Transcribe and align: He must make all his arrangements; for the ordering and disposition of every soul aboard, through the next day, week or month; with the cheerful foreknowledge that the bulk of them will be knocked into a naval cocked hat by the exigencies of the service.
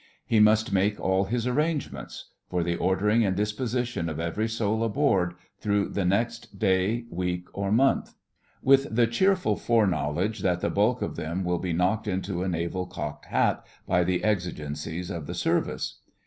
He 0.25 0.39
must 0.39 0.73
make 0.73 0.99
all 0.99 1.25
his 1.25 1.45
arrangements; 1.45 2.31
for 2.49 2.63
the 2.63 2.75
ordering 2.75 3.23
and 3.23 3.35
disposition 3.35 4.09
of 4.09 4.19
every 4.19 4.49
soul 4.49 4.83
aboard, 4.83 5.35
through 5.59 5.89
the 5.89 6.05
next 6.05 6.57
day, 6.57 7.05
week 7.11 7.45
or 7.53 7.71
month; 7.71 8.15
with 8.63 8.87
the 8.95 9.05
cheerful 9.05 9.55
foreknowledge 9.55 10.39
that 10.39 10.59
the 10.61 10.71
bulk 10.71 11.03
of 11.03 11.17
them 11.17 11.43
will 11.43 11.59
be 11.59 11.71
knocked 11.71 12.07
into 12.07 12.41
a 12.41 12.49
naval 12.49 12.87
cocked 12.87 13.25
hat 13.27 13.63
by 13.85 14.03
the 14.03 14.23
exigencies 14.23 15.11
of 15.11 15.27
the 15.27 15.35
service. 15.35 15.99